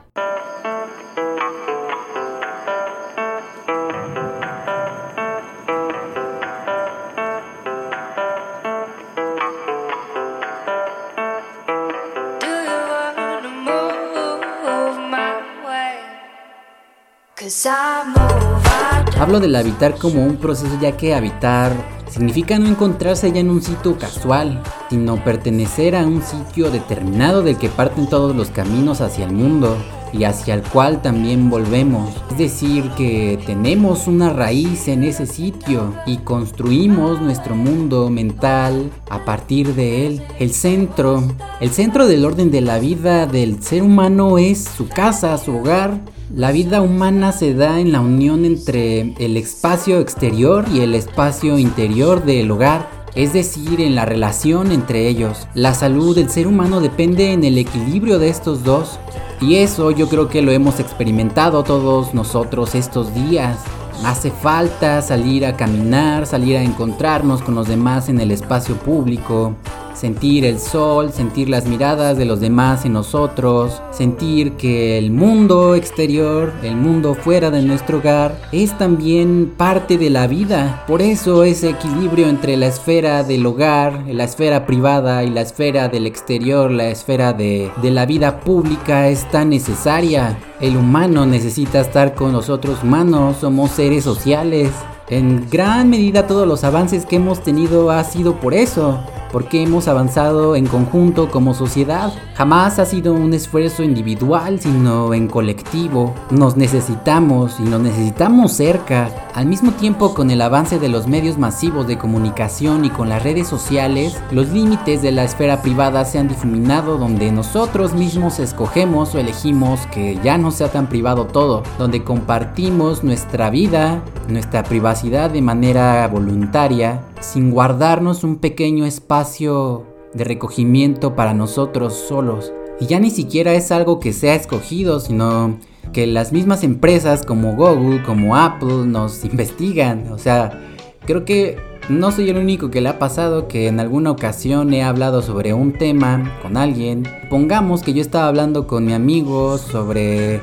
Hablo 19.21 19.38
del 19.38 19.54
habitar 19.54 19.97
como 19.97 20.25
un 20.25 20.37
proceso 20.37 20.76
ya 20.81 20.97
que 20.97 21.14
habitar 21.14 21.73
significa 22.11 22.59
no 22.59 22.69
encontrarse 22.69 23.31
ya 23.31 23.38
en 23.38 23.50
un 23.50 23.62
sitio 23.62 23.97
casual, 23.97 24.61
sino 24.90 25.23
pertenecer 25.23 25.95
a 25.95 26.04
un 26.04 26.23
sitio 26.23 26.73
determinado 26.73 27.42
del 27.42 27.57
que 27.57 27.69
parten 27.69 28.09
todos 28.09 28.35
los 28.35 28.50
caminos 28.50 29.00
hacia 29.00 29.26
el 29.26 29.33
mundo 29.33 29.76
y 30.12 30.25
hacia 30.25 30.54
el 30.54 30.62
cual 30.62 31.02
también 31.02 31.50
volvemos. 31.50 32.11
Es 32.32 32.38
decir, 32.38 32.88
que 32.96 33.38
tenemos 33.44 34.06
una 34.06 34.32
raíz 34.32 34.88
en 34.88 35.04
ese 35.04 35.26
sitio 35.26 35.92
y 36.06 36.16
construimos 36.16 37.20
nuestro 37.20 37.54
mundo 37.54 38.08
mental 38.08 38.90
a 39.10 39.22
partir 39.26 39.74
de 39.74 40.06
él. 40.06 40.22
El 40.38 40.54
centro, 40.54 41.22
el 41.60 41.68
centro 41.72 42.06
del 42.06 42.24
orden 42.24 42.50
de 42.50 42.62
la 42.62 42.78
vida 42.78 43.26
del 43.26 43.62
ser 43.62 43.82
humano 43.82 44.38
es 44.38 44.64
su 44.64 44.88
casa, 44.88 45.36
su 45.36 45.58
hogar, 45.58 46.00
la 46.34 46.52
vida 46.52 46.80
humana 46.80 47.32
se 47.32 47.52
da 47.52 47.80
en 47.80 47.92
la 47.92 48.00
unión 48.00 48.46
entre 48.46 49.12
el 49.22 49.36
espacio 49.36 50.00
exterior 50.00 50.64
y 50.72 50.80
el 50.80 50.94
espacio 50.94 51.58
interior 51.58 52.24
del 52.24 52.50
hogar, 52.50 53.01
es 53.14 53.33
decir, 53.33 53.81
en 53.81 53.95
la 53.95 54.04
relación 54.04 54.73
entre 54.73 55.09
ellos. 55.09 55.47
La 55.54 55.75
salud 55.75 56.16
del 56.16 56.31
ser 56.31 56.47
humano 56.47 56.81
depende 56.81 57.33
en 57.33 57.45
el 57.45 57.59
equilibrio 57.59 58.19
de 58.19 58.28
estos 58.28 58.64
dos. 58.64 58.99
Y 59.40 59.57
eso 59.57 59.90
yo 59.90 60.09
creo 60.09 60.28
que 60.28 60.42
lo 60.42 60.52
hemos 60.52 60.81
experimentado 60.81 61.62
todos 61.64 62.14
nosotros 62.14 62.75
estos 62.75 63.12
días. 63.14 63.59
Hace 64.04 64.31
falta 64.31 65.02
salir 65.02 65.45
a 65.45 65.57
caminar, 65.57 66.26
salir 66.26 66.57
a 66.57 66.62
encontrarnos 66.62 67.42
con 67.42 67.54
los 67.54 67.69
demás 67.69 68.09
en 68.09 68.21
el 68.21 68.31
espacio 68.31 68.76
público, 68.76 69.54
sentir 70.02 70.44
el 70.44 70.59
sol, 70.59 71.12
sentir 71.12 71.49
las 71.49 71.64
miradas 71.64 72.18
de 72.18 72.25
los 72.25 72.40
demás 72.40 72.85
en 72.85 72.94
nosotros, 72.94 73.80
sentir 73.92 74.54
que 74.54 74.99
el 74.99 75.12
mundo 75.12 75.76
exterior, 75.76 76.52
el 76.64 76.75
mundo 76.75 77.14
fuera 77.14 77.52
de 77.52 77.62
nuestro 77.62 77.99
hogar, 77.99 78.37
es 78.50 78.76
también 78.76 79.52
parte 79.56 79.99
de 79.99 80.11
la 80.11 80.26
vida. 80.26 80.82
Por 80.88 81.02
eso 81.02 81.44
ese 81.44 81.71
equilibrio 81.71 82.28
entre 82.28 82.56
la 82.56 82.66
esfera 82.66 83.23
del 83.23 83.47
hogar, 83.47 84.02
la 84.09 84.25
esfera 84.25 84.66
privada 84.66 85.23
y 85.23 85.30
la 85.30 85.42
esfera 85.42 85.88
del 85.88 86.09
exterior, 86.09 86.73
la 86.73 86.88
esfera 86.88 87.32
de, 87.32 87.71
de 87.80 87.90
la 87.92 88.04
vida 88.04 88.40
pública 88.40 89.06
es 89.06 89.30
tan 89.30 89.50
necesaria. 89.50 90.37
El 90.61 90.76
humano 90.76 91.26
necesita 91.26 91.80
estar 91.80 92.16
con 92.16 92.32
los 92.32 92.50
otros 92.50 92.82
humanos, 92.82 93.37
somos 93.40 93.71
seres 93.71 94.02
sociales. 94.02 94.73
En 95.11 95.49
gran 95.49 95.90
medida 95.90 96.26
todos 96.26 96.49
los 96.49 96.64
avances 96.64 97.06
que 97.06 97.16
hemos 97.16 97.44
tenido 97.44 97.92
ha 97.92 98.02
sido 98.02 98.40
por 98.40 98.52
eso 98.52 98.99
porque 99.32 99.62
hemos 99.62 99.88
avanzado 99.88 100.54
en 100.54 100.66
conjunto 100.66 101.30
como 101.30 101.54
sociedad. 101.54 102.12
Jamás 102.34 102.78
ha 102.78 102.84
sido 102.84 103.14
un 103.14 103.34
esfuerzo 103.34 103.82
individual, 103.82 104.60
sino 104.60 105.14
en 105.14 105.26
colectivo. 105.26 106.14
Nos 106.30 106.56
necesitamos 106.56 107.58
y 107.58 107.62
nos 107.62 107.80
necesitamos 107.80 108.52
cerca. 108.52 109.10
Al 109.34 109.46
mismo 109.46 109.72
tiempo 109.72 110.12
con 110.12 110.30
el 110.30 110.42
avance 110.42 110.78
de 110.78 110.90
los 110.90 111.06
medios 111.06 111.38
masivos 111.38 111.86
de 111.86 111.96
comunicación 111.96 112.84
y 112.84 112.90
con 112.90 113.08
las 113.08 113.22
redes 113.22 113.48
sociales, 113.48 114.20
los 114.30 114.50
límites 114.50 115.00
de 115.00 115.12
la 115.12 115.24
esfera 115.24 115.62
privada 115.62 116.04
se 116.04 116.18
han 116.18 116.28
difuminado 116.28 116.98
donde 116.98 117.32
nosotros 117.32 117.94
mismos 117.94 118.38
escogemos 118.38 119.14
o 119.14 119.18
elegimos 119.18 119.86
que 119.86 120.18
ya 120.22 120.36
no 120.36 120.50
sea 120.50 120.70
tan 120.70 120.88
privado 120.88 121.26
todo, 121.26 121.62
donde 121.78 122.04
compartimos 122.04 123.02
nuestra 123.02 123.48
vida, 123.48 124.02
nuestra 124.28 124.62
privacidad 124.62 125.30
de 125.30 125.40
manera 125.40 126.06
voluntaria 126.08 127.00
sin 127.23 127.50
guardarnos 127.50 128.25
un 128.25 128.37
pequeño 128.37 128.85
espacio 128.85 129.87
de 130.12 130.25
recogimiento 130.25 131.14
para 131.14 131.35
nosotros 131.35 131.95
solos. 131.95 132.52
Y 132.81 132.87
ya 132.87 132.99
ni 133.00 133.11
siquiera 133.11 133.55
es 133.55 133.71
algo 133.71 134.00
que 134.00 134.12
sea 134.12 134.35
escogido, 134.35 135.00
sino 135.00 135.59
que 135.93 136.07
las 136.07 136.33
mismas 136.33 136.64
empresas 136.64 137.25
como 137.25 137.55
Google, 137.55 138.02
como 138.02 138.37
Apple 138.37 138.87
nos 138.87 139.25
investigan. 139.25 140.12
O 140.12 140.19
sea, 140.19 140.61
creo 141.07 141.25
que 141.25 141.57
no 141.88 142.12
soy 142.12 142.31
el 142.31 142.37
único 142.37 142.71
que 142.71 142.81
le 142.81 142.88
ha 142.88 142.99
pasado 142.99 143.49
que 143.49 143.67
en 143.67 143.81
alguna 143.81 144.11
ocasión 144.11 144.73
he 144.73 144.83
hablado 144.83 145.23
sobre 145.23 145.52
un 145.52 145.73
tema 145.73 146.38
con 146.43 146.57
alguien. 146.57 147.05
Pongamos 147.29 147.83
que 147.83 147.93
yo 147.93 148.00
estaba 148.00 148.29
hablando 148.29 148.67
con 148.67 148.85
mi 148.85 148.93
amigo 148.93 149.59
sobre 149.59 150.41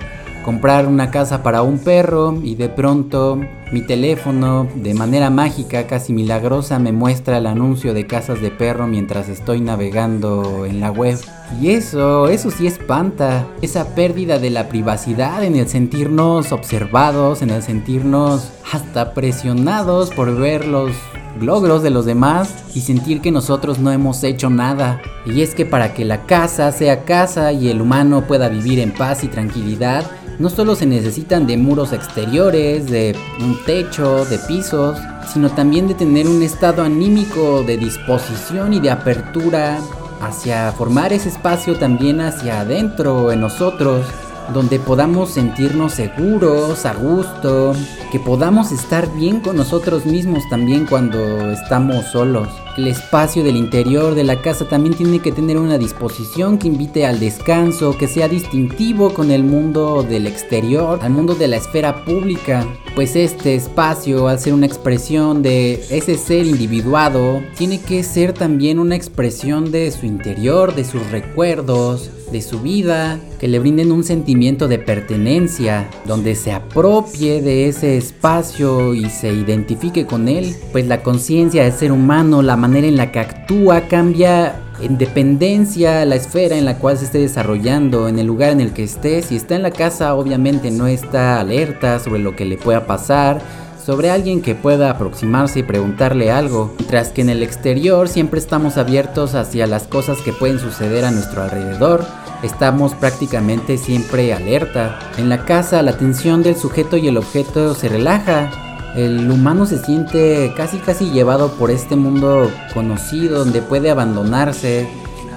comprar 0.50 0.88
una 0.88 1.12
casa 1.12 1.44
para 1.44 1.62
un 1.62 1.78
perro 1.78 2.36
y 2.42 2.56
de 2.56 2.70
pronto 2.70 3.40
mi 3.72 3.82
teléfono 3.82 4.68
de 4.74 4.96
manera 4.96 5.30
mágica, 5.30 5.86
casi 5.86 6.12
milagrosa, 6.12 6.80
me 6.80 6.92
muestra 6.92 7.38
el 7.38 7.46
anuncio 7.46 7.94
de 7.94 8.08
casas 8.08 8.42
de 8.42 8.50
perro 8.50 8.88
mientras 8.88 9.30
estoy 9.30 9.62
navegando 9.62 10.66
en 10.66 10.80
la 10.80 10.90
web. 10.90 11.20
Y 11.62 11.70
eso, 11.70 12.30
eso 12.30 12.50
sí 12.50 12.66
espanta. 12.66 13.46
Esa 13.62 13.94
pérdida 13.94 14.40
de 14.40 14.50
la 14.50 14.70
privacidad 14.70 15.44
en 15.44 15.56
el 15.56 15.68
sentirnos 15.68 16.52
observados, 16.52 17.44
en 17.44 17.52
el 17.52 17.62
sentirnos 17.62 18.50
hasta 18.74 19.14
presionados 19.14 20.10
por 20.10 20.36
ver 20.36 20.66
los 20.66 20.94
logros 21.40 21.84
de 21.84 21.90
los 21.90 22.06
demás 22.06 22.54
y 22.74 22.82
sentir 22.82 23.22
que 23.22 23.32
nosotros 23.32 23.80
no 23.80 23.92
hemos 23.92 24.24
hecho 24.24 24.50
nada. 24.50 25.02
Y 25.26 25.42
es 25.42 25.54
que 25.54 25.66
para 25.66 25.94
que 25.94 26.06
la 26.06 26.26
casa 26.26 26.72
sea 26.72 27.06
casa 27.06 27.52
y 27.52 27.70
el 27.70 27.82
humano 27.82 28.26
pueda 28.28 28.50
vivir 28.50 28.80
en 28.80 28.94
paz 28.94 29.24
y 29.24 29.28
tranquilidad, 29.28 30.10
no 30.40 30.50
solo 30.50 30.76
se 30.76 30.86
necesitan 30.86 31.46
de 31.46 31.58
muros 31.58 31.92
exteriores, 31.92 32.90
de 32.90 33.16
un 33.42 33.62
techo, 33.66 34.26
de 34.26 34.40
pisos, 34.40 34.98
sino 35.32 35.50
también 35.50 35.88
de 35.88 35.94
tener 35.94 36.28
un 36.28 36.42
estado 36.42 36.82
anímico 36.82 37.64
de 37.64 37.78
disposición 37.78 38.74
y 38.74 38.80
de 38.80 38.90
apertura 38.90 39.80
hacia 40.22 40.72
formar 40.72 41.14
ese 41.14 41.30
espacio 41.30 41.76
también 41.76 42.22
hacia 42.22 42.62
adentro 42.62 43.32
en 43.34 43.42
nosotros, 43.42 44.06
donde 44.54 44.80
podamos 44.80 45.32
sentirnos 45.32 45.94
seguros, 45.94 46.86
a 46.86 46.94
gusto, 46.94 47.74
que 48.12 48.20
podamos 48.20 48.72
estar 48.72 49.14
bien 49.14 49.42
con 49.42 49.58
nosotros 49.58 50.06
mismos 50.06 50.44
también 50.50 50.86
cuando 50.86 51.52
estamos 51.52 52.06
solos. 52.06 52.48
El 52.78 52.88
espacio 52.88 53.44
del 53.44 53.58
interior 53.58 54.16
de 54.16 54.24
la 54.24 54.42
casa 54.42 54.66
también 54.66 54.96
tiene 54.96 55.20
que 55.20 55.32
tener 55.32 55.58
una 55.58 55.78
disposición 55.78 56.58
que 56.58 56.68
invite 56.68 57.06
al 57.06 57.20
descanso, 57.20 57.98
que 57.98 58.08
sea 58.08 58.28
distintivo 58.28 59.14
con 59.14 59.32
el 59.32 59.44
mundo 59.44 60.04
del 60.04 60.28
exterior, 60.28 61.00
al 61.02 61.12
mundo 61.12 61.36
de 61.36 61.48
la 61.48 61.58
esfera 61.58 62.06
pública. 62.06 62.66
Pues 62.96 63.16
este 63.16 63.56
espacio, 63.56 64.28
al 64.28 64.40
ser 64.40 64.54
una 64.54 64.66
expresión 64.66 65.42
de 65.42 65.84
ese 65.90 66.18
ser 66.18 66.46
individuado, 66.46 67.42
tiene 67.58 67.80
que 67.82 68.04
ser 68.04 68.34
también 68.34 68.80
una 68.80 68.96
expresión 68.96 69.72
de 69.72 69.92
su 69.92 70.06
interior, 70.06 70.76
de 70.76 70.86
sus 70.86 71.06
recuerdos, 71.12 72.10
de 72.32 72.42
su 72.42 72.60
vida, 72.60 73.20
que 73.40 73.48
le 73.48 73.60
brinden 73.60 73.92
un 73.92 74.04
sentimiento 74.04 74.68
de 74.68 74.80
pertenencia, 74.80 75.90
donde 76.06 76.36
se 76.36 76.52
apropie 76.52 77.42
de 77.42 77.68
ese 77.68 77.98
espacio 77.98 78.94
y 78.94 79.10
se 79.10 79.34
identifique 79.34 80.06
con 80.06 80.28
él, 80.28 80.56
pues 80.72 80.88
la 80.88 81.02
conciencia 81.02 81.64
del 81.64 81.74
ser 81.74 81.92
humano, 81.92 82.42
la 82.42 82.56
manera 82.60 82.88
en 82.88 82.98
la 82.98 83.12
que 83.12 83.20
actúa 83.20 83.82
cambia 83.88 84.56
en 84.82 84.98
dependencia 84.98 86.06
la 86.06 86.16
esfera 86.16 86.56
en 86.56 86.66
la 86.66 86.78
cual 86.78 86.98
se 86.98 87.06
esté 87.06 87.20
desarrollando, 87.20 88.08
en 88.08 88.20
el 88.20 88.28
lugar 88.28 88.52
en 88.52 88.62
el 88.62 88.72
que 88.72 88.84
esté. 88.84 89.22
Si 89.22 89.36
está 89.36 89.56
en 89.56 89.64
la 89.64 89.72
casa, 89.72 90.16
obviamente 90.16 90.72
no 90.72 90.88
está 90.88 91.40
alerta 91.40 92.00
sobre 92.00 92.20
lo 92.20 92.36
que 92.36 92.46
le 92.46 92.58
pueda 92.58 92.86
pasar, 92.86 93.42
sobre 93.86 94.12
alguien 94.12 94.42
que 94.42 94.56
pueda 94.56 94.92
aproximarse 94.92 95.60
y 95.60 95.64
preguntarle 95.64 96.32
algo, 96.32 96.74
mientras 96.78 97.10
que 97.10 97.22
en 97.22 97.30
el 97.30 97.44
exterior 97.44 98.08
siempre 98.08 98.40
estamos 98.40 98.78
abiertos 98.78 99.36
hacia 99.36 99.68
las 99.68 99.88
cosas 99.88 100.20
que 100.20 100.34
pueden 100.34 100.60
suceder 100.60 101.06
a 101.06 101.12
nuestro 101.12 101.44
alrededor, 101.44 102.06
estamos 102.44 102.94
prácticamente 102.94 103.78
siempre 103.78 104.34
alerta. 104.34 105.00
En 105.18 105.28
la 105.28 105.44
casa 105.46 105.82
la 105.82 105.98
tensión 105.98 106.44
del 106.44 106.56
sujeto 106.56 106.98
y 106.98 107.08
el 107.08 107.18
objeto 107.18 107.74
se 107.74 107.90
relaja, 107.90 108.52
el 108.96 109.30
humano 109.30 109.66
se 109.66 109.78
siente 109.78 110.54
casi 110.56 110.78
casi 110.78 111.12
llevado 111.12 111.54
por 111.54 111.72
este 111.72 111.96
mundo 111.96 112.52
conocido 112.74 113.40
donde 113.40 113.62
puede 113.62 113.90
abandonarse, 113.92 114.90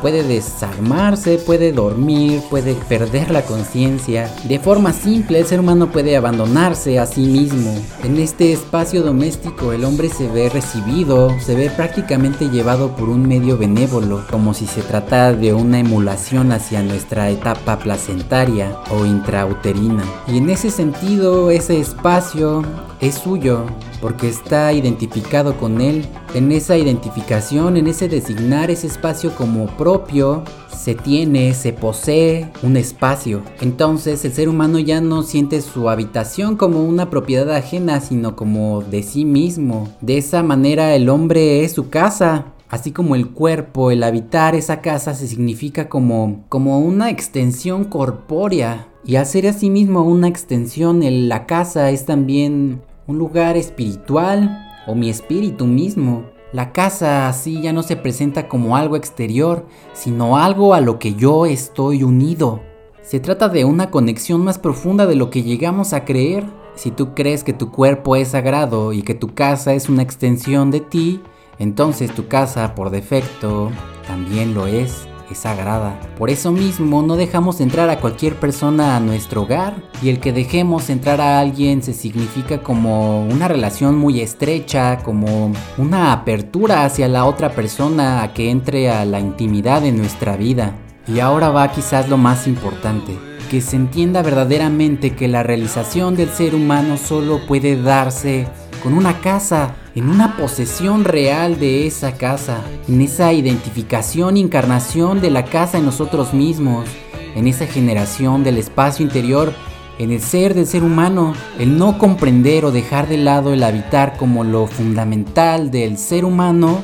puede 0.02 0.24
desarmarse, 0.24 1.38
puede 1.38 1.72
dormir, 1.72 2.42
puede 2.50 2.74
perder 2.74 3.30
la 3.30 3.42
conciencia. 3.42 4.28
De 4.44 4.58
forma 4.58 4.92
simple, 4.92 5.38
el 5.38 5.46
ser 5.46 5.60
humano 5.60 5.90
puede 5.90 6.16
abandonarse 6.16 6.98
a 6.98 7.06
sí 7.06 7.22
mismo. 7.22 7.72
En 8.02 8.18
este 8.18 8.52
espacio 8.52 9.02
doméstico, 9.02 9.72
el 9.72 9.84
hombre 9.84 10.08
se 10.08 10.28
ve 10.28 10.48
recibido, 10.48 11.30
se 11.40 11.54
ve 11.54 11.70
prácticamente 11.70 12.50
llevado 12.50 12.96
por 12.96 13.08
un 13.08 13.26
medio 13.26 13.56
benévolo, 13.56 14.24
como 14.28 14.52
si 14.52 14.66
se 14.66 14.82
tratara 14.82 15.32
de 15.32 15.54
una 15.54 15.78
emulación 15.78 16.50
hacia 16.50 16.82
nuestra 16.82 17.30
etapa 17.30 17.78
placentaria 17.78 18.76
o 18.90 19.06
intrauterina. 19.06 20.02
Y 20.26 20.38
en 20.38 20.50
ese 20.50 20.70
sentido, 20.70 21.50
ese 21.50 21.78
espacio 21.78 22.62
es 23.00 23.14
suyo 23.14 23.66
porque 24.02 24.28
está 24.28 24.72
identificado 24.72 25.56
con 25.56 25.80
él. 25.80 26.04
En 26.34 26.50
esa 26.50 26.76
identificación, 26.76 27.76
en 27.76 27.86
ese 27.86 28.08
designar 28.08 28.70
ese 28.70 28.88
espacio 28.88 29.34
como 29.36 29.68
propio, 29.78 30.42
se 30.76 30.96
tiene, 30.96 31.54
se 31.54 31.72
posee 31.72 32.50
un 32.64 32.76
espacio. 32.76 33.42
Entonces 33.60 34.24
el 34.24 34.32
ser 34.32 34.48
humano 34.48 34.80
ya 34.80 35.00
no 35.00 35.22
siente 35.22 35.60
su 35.60 35.88
habitación 35.88 36.56
como 36.56 36.82
una 36.82 37.10
propiedad 37.10 37.54
ajena, 37.54 38.00
sino 38.00 38.34
como 38.34 38.82
de 38.82 39.04
sí 39.04 39.24
mismo. 39.24 39.88
De 40.00 40.18
esa 40.18 40.42
manera 40.42 40.96
el 40.96 41.08
hombre 41.08 41.64
es 41.64 41.72
su 41.72 41.88
casa. 41.88 42.46
Así 42.68 42.90
como 42.90 43.14
el 43.14 43.28
cuerpo, 43.28 43.92
el 43.92 44.02
habitar 44.02 44.56
esa 44.56 44.80
casa 44.80 45.14
se 45.14 45.28
significa 45.28 45.88
como, 45.88 46.44
como 46.48 46.80
una 46.80 47.10
extensión 47.10 47.84
corpórea. 47.84 48.88
Y 49.04 49.16
al 49.16 49.26
ser 49.26 49.52
mismo 49.70 50.02
una 50.02 50.26
extensión, 50.26 51.02
la 51.28 51.46
casa 51.46 51.90
es 51.90 52.06
también 52.06 52.80
un 53.12 53.18
lugar 53.18 53.58
espiritual 53.58 54.72
o 54.86 54.94
mi 54.94 55.10
espíritu 55.10 55.66
mismo. 55.66 56.24
La 56.52 56.72
casa 56.72 57.28
así 57.28 57.60
ya 57.60 57.72
no 57.72 57.82
se 57.82 57.96
presenta 57.96 58.48
como 58.48 58.76
algo 58.76 58.96
exterior, 58.96 59.66
sino 59.92 60.38
algo 60.38 60.74
a 60.74 60.80
lo 60.80 60.98
que 60.98 61.14
yo 61.14 61.46
estoy 61.46 62.02
unido. 62.02 62.60
Se 63.02 63.20
trata 63.20 63.48
de 63.48 63.64
una 63.64 63.90
conexión 63.90 64.42
más 64.42 64.58
profunda 64.58 65.06
de 65.06 65.14
lo 65.14 65.28
que 65.28 65.42
llegamos 65.42 65.92
a 65.92 66.04
creer. 66.04 66.44
Si 66.74 66.90
tú 66.90 67.14
crees 67.14 67.44
que 67.44 67.52
tu 67.52 67.70
cuerpo 67.70 68.16
es 68.16 68.28
sagrado 68.28 68.92
y 68.94 69.02
que 69.02 69.14
tu 69.14 69.34
casa 69.34 69.74
es 69.74 69.90
una 69.90 70.02
extensión 70.02 70.70
de 70.70 70.80
ti, 70.80 71.20
entonces 71.58 72.14
tu 72.14 72.28
casa 72.28 72.74
por 72.74 72.90
defecto 72.90 73.70
también 74.06 74.54
lo 74.54 74.66
es 74.66 75.06
sagrada. 75.34 75.98
Por 76.18 76.30
eso 76.30 76.52
mismo 76.52 77.02
no 77.02 77.16
dejamos 77.16 77.60
entrar 77.60 77.90
a 77.90 78.00
cualquier 78.00 78.36
persona 78.36 78.96
a 78.96 79.00
nuestro 79.00 79.42
hogar 79.42 79.74
y 80.02 80.08
el 80.08 80.20
que 80.20 80.32
dejemos 80.32 80.90
entrar 80.90 81.20
a 81.20 81.40
alguien 81.40 81.82
se 81.82 81.94
significa 81.94 82.62
como 82.62 83.24
una 83.26 83.48
relación 83.48 83.96
muy 83.96 84.20
estrecha, 84.20 84.98
como 84.98 85.52
una 85.78 86.12
apertura 86.12 86.84
hacia 86.84 87.08
la 87.08 87.24
otra 87.24 87.50
persona 87.50 88.22
a 88.22 88.32
que 88.34 88.50
entre 88.50 88.90
a 88.90 89.04
la 89.04 89.20
intimidad 89.20 89.82
de 89.82 89.92
nuestra 89.92 90.36
vida. 90.36 90.74
Y 91.06 91.18
ahora 91.18 91.50
va 91.50 91.72
quizás 91.72 92.08
lo 92.08 92.16
más 92.16 92.46
importante, 92.46 93.18
que 93.50 93.60
se 93.60 93.76
entienda 93.76 94.22
verdaderamente 94.22 95.16
que 95.16 95.26
la 95.26 95.42
realización 95.42 96.14
del 96.14 96.28
ser 96.30 96.54
humano 96.54 96.96
solo 96.96 97.40
puede 97.46 97.80
darse 97.80 98.46
con 98.82 98.94
una 98.94 99.20
casa, 99.20 99.74
en 99.94 100.08
una 100.08 100.36
posesión 100.36 101.04
real 101.04 101.58
de 101.58 101.86
esa 101.86 102.12
casa, 102.12 102.62
en 102.88 103.00
esa 103.00 103.32
identificación, 103.32 104.36
encarnación 104.36 105.20
de 105.20 105.30
la 105.30 105.44
casa 105.44 105.78
en 105.78 105.84
nosotros 105.84 106.34
mismos, 106.34 106.86
en 107.34 107.46
esa 107.46 107.66
generación 107.66 108.42
del 108.42 108.58
espacio 108.58 109.04
interior, 109.04 109.52
en 109.98 110.10
el 110.10 110.20
ser 110.20 110.54
del 110.54 110.66
ser 110.66 110.82
humano, 110.82 111.34
el 111.58 111.78
no 111.78 111.98
comprender 111.98 112.64
o 112.64 112.72
dejar 112.72 113.08
de 113.08 113.18
lado 113.18 113.52
el 113.52 113.62
habitar 113.62 114.16
como 114.16 114.42
lo 114.42 114.66
fundamental 114.66 115.70
del 115.70 115.96
ser 115.98 116.24
humano, 116.24 116.82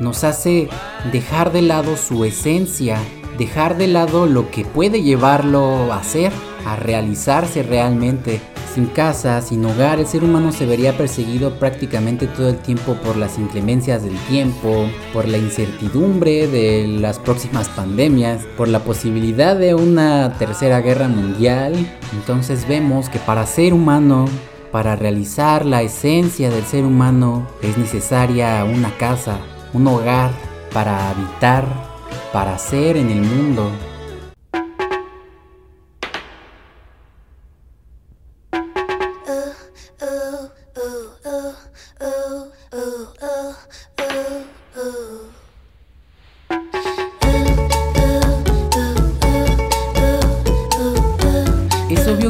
nos 0.00 0.24
hace 0.24 0.68
dejar 1.12 1.52
de 1.52 1.62
lado 1.62 1.96
su 1.96 2.24
esencia, 2.24 2.98
dejar 3.38 3.76
de 3.76 3.86
lado 3.86 4.26
lo 4.26 4.50
que 4.50 4.64
puede 4.64 5.02
llevarlo 5.02 5.92
a 5.92 6.02
ser, 6.02 6.32
a 6.66 6.76
realizarse 6.76 7.62
realmente, 7.62 8.40
sin 8.76 8.88
casa, 8.88 9.40
sin 9.40 9.64
hogar, 9.64 10.00
el 10.00 10.06
ser 10.06 10.22
humano 10.22 10.52
se 10.52 10.66
vería 10.66 10.98
perseguido 10.98 11.58
prácticamente 11.58 12.26
todo 12.26 12.50
el 12.50 12.58
tiempo 12.58 12.92
por 12.96 13.16
las 13.16 13.38
inclemencias 13.38 14.02
del 14.02 14.18
tiempo, 14.28 14.90
por 15.14 15.26
la 15.26 15.38
incertidumbre 15.38 16.46
de 16.46 16.86
las 16.86 17.18
próximas 17.18 17.70
pandemias, 17.70 18.44
por 18.54 18.68
la 18.68 18.80
posibilidad 18.80 19.56
de 19.56 19.74
una 19.74 20.34
tercera 20.38 20.82
guerra 20.82 21.08
mundial. 21.08 21.72
Entonces 22.12 22.68
vemos 22.68 23.08
que 23.08 23.18
para 23.18 23.46
ser 23.46 23.72
humano, 23.72 24.26
para 24.72 24.94
realizar 24.94 25.64
la 25.64 25.80
esencia 25.80 26.50
del 26.50 26.64
ser 26.64 26.84
humano, 26.84 27.46
es 27.62 27.78
necesaria 27.78 28.62
una 28.66 28.90
casa, 28.98 29.38
un 29.72 29.86
hogar 29.86 30.32
para 30.74 31.08
habitar, 31.08 31.64
para 32.30 32.58
ser 32.58 32.98
en 32.98 33.08
el 33.08 33.22
mundo. 33.22 33.70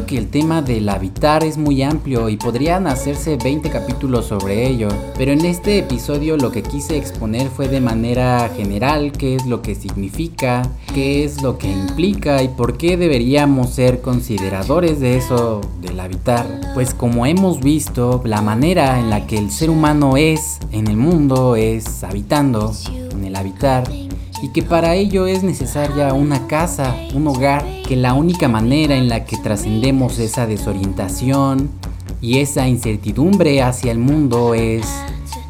Que 0.05 0.19
el 0.19 0.29
tema 0.29 0.61
del 0.61 0.89
habitar 0.89 1.45
es 1.45 1.57
muy 1.57 1.83
amplio 1.83 2.29
y 2.29 2.37
podrían 2.37 2.87
hacerse 2.87 3.37
20 3.37 3.71
capítulos 3.71 4.27
sobre 4.27 4.67
ello, 4.67 4.89
pero 5.17 5.33
en 5.33 5.45
este 5.45 5.79
episodio 5.79 6.37
lo 6.37 6.53
que 6.53 6.63
quise 6.63 6.97
exponer 6.99 7.49
fue 7.49 7.69
de 7.69 7.81
manera 7.81 8.51
general 8.55 9.13
qué 9.13 9.37
es 9.37 9.47
lo 9.47 9.63
que 9.63 9.75
significa, 9.75 10.69
qué 10.93 11.25
es 11.25 11.41
lo 11.41 11.57
que 11.57 11.71
implica 11.71 12.43
y 12.43 12.49
por 12.49 12.77
qué 12.77 12.97
deberíamos 12.97 13.71
ser 13.71 14.03
consideradores 14.03 15.01
de 15.01 15.17
eso 15.17 15.63
del 15.81 15.99
habitar. 16.01 16.47
Pues 16.75 16.93
como 16.93 17.25
hemos 17.25 17.61
visto, 17.61 18.21
la 18.25 18.43
manera 18.43 18.99
en 18.99 19.09
la 19.09 19.27
que 19.27 19.39
el 19.39 19.51
ser 19.51 19.71
humano 19.71 20.17
es 20.17 20.59
en 20.73 20.89
el 20.89 20.97
mundo 20.97 21.57
es 21.57 22.05
habitando, 22.05 22.73
en 23.13 23.25
el 23.25 23.37
habitar 23.37 23.85
y 24.43 24.49
que 24.49 24.63
para 24.63 24.95
ello 24.95 25.27
es 25.27 25.43
necesaria 25.43 26.13
una 26.13 26.47
casa, 26.47 26.95
un 27.15 27.27
hogar, 27.27 27.65
que 27.87 27.97
la 27.97 28.15
única 28.15 28.49
manera 28.49 28.97
en 28.97 29.09
la 29.09 29.25
que 29.25 29.37
trascendemos 29.37 30.19
esa 30.19 30.47
desorientación 30.47 31.71
y 32.21 32.39
esa 32.39 32.69
incertidumbre 32.69 33.63
hacia 33.63 33.93
el 33.93 33.99
mundo 33.99 34.55
es 34.55 34.87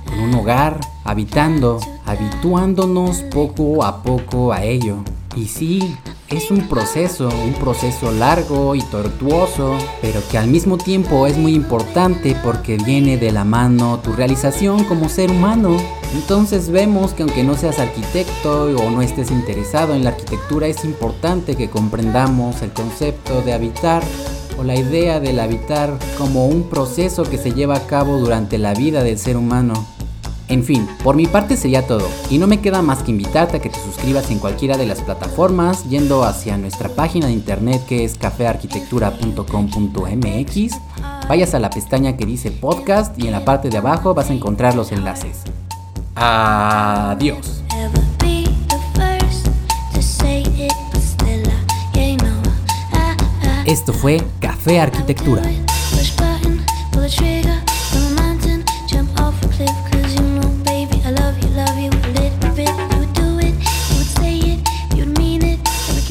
con 0.06 0.20
un 0.20 0.34
hogar, 0.34 0.80
habitando, 1.04 1.80
habituándonos 2.04 3.22
poco 3.22 3.84
a 3.84 4.02
poco 4.02 4.52
a 4.52 4.62
ello. 4.62 4.98
Y 5.34 5.46
sí, 5.46 5.96
es 6.28 6.50
un 6.50 6.62
proceso, 6.68 7.28
un 7.28 7.52
proceso 7.54 8.10
largo 8.10 8.74
y 8.74 8.82
tortuoso, 8.82 9.76
pero 10.00 10.20
que 10.30 10.38
al 10.38 10.48
mismo 10.48 10.78
tiempo 10.78 11.26
es 11.26 11.36
muy 11.36 11.54
importante 11.54 12.36
porque 12.42 12.76
viene 12.78 13.16
de 13.16 13.32
la 13.32 13.44
mano 13.44 14.00
tu 14.02 14.12
realización 14.12 14.84
como 14.84 15.08
ser 15.08 15.30
humano, 15.30 15.76
Entonces 16.14 16.70
vemos 16.70 17.12
que 17.12 17.22
aunque 17.22 17.42
no 17.42 17.56
seas 17.56 17.78
arquitecto 17.78 18.64
o 18.64 18.90
no 18.90 19.02
estés 19.02 19.30
interesado 19.30 19.94
en 19.94 20.04
la 20.04 20.10
arquitectura, 20.10 20.66
es 20.66 20.84
importante 20.84 21.56
que 21.56 21.68
comprendamos 21.68 22.62
el 22.62 22.72
concepto 22.72 23.42
de 23.42 23.52
habitar 23.52 24.02
o 24.58 24.64
la 24.64 24.76
idea 24.76 25.20
del 25.20 25.38
habitar 25.38 25.98
como 26.16 26.46
un 26.46 26.64
proceso 26.64 27.24
que 27.24 27.38
se 27.38 27.52
lleva 27.52 27.76
a 27.76 27.86
cabo 27.86 28.18
durante 28.18 28.58
la 28.58 28.74
vida 28.74 29.02
del 29.02 29.18
ser 29.18 29.36
humano. 29.36 29.74
En 30.48 30.62
fin, 30.62 30.86
por 31.02 31.16
mi 31.16 31.26
parte 31.26 31.56
sería 31.56 31.88
todo, 31.88 32.06
y 32.30 32.38
no 32.38 32.46
me 32.46 32.60
queda 32.60 32.80
más 32.80 33.02
que 33.02 33.10
invitarte 33.10 33.56
a 33.56 33.60
que 33.60 33.68
te 33.68 33.80
suscribas 33.80 34.30
en 34.30 34.38
cualquiera 34.38 34.76
de 34.76 34.86
las 34.86 35.00
plataformas 35.00 35.82
yendo 35.88 36.22
hacia 36.22 36.56
nuestra 36.56 36.88
página 36.88 37.26
de 37.26 37.32
internet 37.32 37.84
que 37.86 38.04
es 38.04 38.16
cafearquitectura.com.mx, 38.16 40.72
vayas 41.28 41.54
a 41.54 41.58
la 41.58 41.70
pestaña 41.70 42.16
que 42.16 42.26
dice 42.26 42.52
podcast 42.52 43.18
y 43.18 43.26
en 43.26 43.32
la 43.32 43.44
parte 43.44 43.70
de 43.70 43.78
abajo 43.78 44.14
vas 44.14 44.30
a 44.30 44.34
encontrar 44.34 44.76
los 44.76 44.92
enlaces. 44.92 45.38
Adiós. 46.18 47.62
Esto 53.66 53.92
fue 53.92 54.22
Café 54.40 54.80
Arquitectura. 54.80 55.42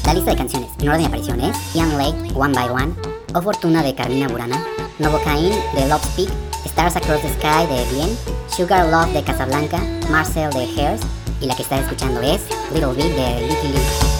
La 0.06 0.14
lista 0.14 0.32
de 0.32 0.38
canciones. 0.38 0.70
En 0.80 0.90
orden 0.90 1.02
de 1.02 1.08
aparición 1.08 1.42
es 1.42 1.74
Young 1.74 1.94
Lake, 1.98 2.32
One 2.36 2.54
by 2.54 2.70
One, 2.70 2.94
O 3.34 3.42
Fortuna 3.42 3.82
de 3.82 3.96
Carmina 3.96 4.28
Burana, 4.28 4.64
Novocaine 5.00 5.56
de 5.74 5.88
Love 5.88 6.04
Speak, 6.04 6.30
Stars 6.66 6.96
Across 6.96 7.22
the 7.22 7.30
Sky 7.30 7.66
de 7.68 7.96
Bien, 7.96 8.10
Sugar 8.56 8.88
Love 8.90 9.12
de 9.12 9.22
Casablanca, 9.22 9.82
Marcel 10.10 10.50
de 10.52 10.64
Hairs 10.64 11.02
y 11.42 11.46
la 11.46 11.56
que 11.56 11.64
estás 11.64 11.82
escuchando 11.82 12.22
es 12.22 12.42
Little 12.74 12.94
Big 12.94 13.14
de 13.14 13.48
Licky 13.48 13.68
Lee. 13.68 14.15